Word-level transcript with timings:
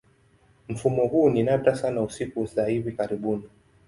Mfumo 0.69 1.07
huu 1.07 1.29
ni 1.29 1.43
nadra 1.43 1.75
sana 1.75 2.09
siku 2.09 2.45
za 2.45 2.65
hivi 2.65 2.91
karibuni. 2.91 3.43